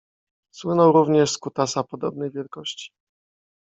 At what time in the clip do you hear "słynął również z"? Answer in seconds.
0.53-1.37